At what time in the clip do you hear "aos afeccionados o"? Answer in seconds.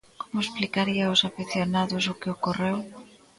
1.07-2.17